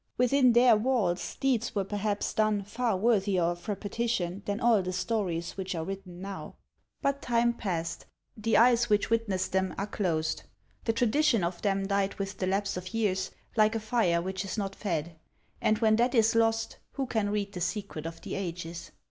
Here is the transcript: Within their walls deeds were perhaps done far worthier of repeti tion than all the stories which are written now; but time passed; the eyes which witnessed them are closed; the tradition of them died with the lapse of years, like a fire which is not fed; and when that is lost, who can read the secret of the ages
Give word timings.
Within 0.17 0.53
their 0.53 0.75
walls 0.75 1.35
deeds 1.35 1.75
were 1.75 1.83
perhaps 1.83 2.33
done 2.33 2.63
far 2.63 2.97
worthier 2.97 3.43
of 3.43 3.67
repeti 3.67 4.09
tion 4.09 4.41
than 4.45 4.59
all 4.59 4.81
the 4.81 4.91
stories 4.93 5.51
which 5.55 5.75
are 5.75 5.83
written 5.85 6.23
now; 6.23 6.55
but 7.03 7.21
time 7.21 7.53
passed; 7.53 8.07
the 8.35 8.57
eyes 8.57 8.89
which 8.89 9.11
witnessed 9.11 9.51
them 9.51 9.75
are 9.77 9.85
closed; 9.85 10.41
the 10.85 10.91
tradition 10.93 11.43
of 11.43 11.61
them 11.61 11.85
died 11.85 12.15
with 12.15 12.39
the 12.39 12.47
lapse 12.47 12.77
of 12.77 12.95
years, 12.95 13.29
like 13.55 13.75
a 13.75 13.79
fire 13.79 14.23
which 14.23 14.43
is 14.43 14.57
not 14.57 14.73
fed; 14.75 15.19
and 15.61 15.77
when 15.77 15.97
that 15.97 16.15
is 16.15 16.33
lost, 16.33 16.77
who 16.93 17.05
can 17.05 17.29
read 17.29 17.53
the 17.53 17.61
secret 17.61 18.07
of 18.07 18.21
the 18.21 18.33
ages 18.33 18.89